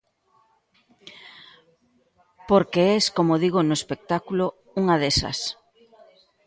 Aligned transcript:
Porque 2.49 2.81
es, 2.97 3.03
como 3.17 3.41
digo 3.43 3.59
no 3.61 3.77
espectáculo, 3.79 4.45
unha 4.81 4.95
desas. 5.03 5.39